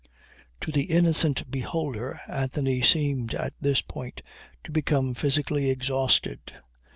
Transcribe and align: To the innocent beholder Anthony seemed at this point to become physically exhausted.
To 0.61 0.71
the 0.71 0.85
innocent 0.85 1.51
beholder 1.51 2.21
Anthony 2.27 2.81
seemed 2.81 3.35
at 3.35 3.53
this 3.61 3.81
point 3.83 4.23
to 4.63 4.71
become 4.71 5.13
physically 5.13 5.69
exhausted. 5.69 6.53